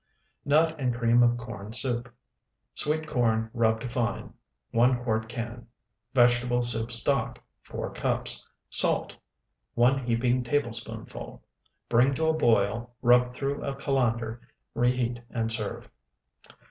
NUT 0.45 0.79
AND 0.79 0.95
CREAM 0.95 1.21
OF 1.21 1.37
CORN 1.37 1.73
SOUP 1.73 2.09
Sweet 2.73 3.05
corn 3.07 3.51
rubbed 3.53 3.83
fine, 3.93 4.33
1 4.71 5.03
quart 5.03 5.29
can. 5.29 5.67
Vegetable 6.11 6.63
soup 6.63 6.91
stock, 6.91 7.37
4 7.61 7.93
cups. 7.93 8.49
Salt, 8.71 9.15
1 9.75 10.03
heaping 10.07 10.43
tablespoonful. 10.43 11.43
Bring 11.87 12.15
to 12.15 12.25
a 12.25 12.33
boil, 12.33 12.89
rub 13.03 13.31
through 13.31 13.63
a 13.63 13.75
colander, 13.75 14.41
reheat, 14.73 15.19
and 15.29 15.51
serve. 15.51 15.87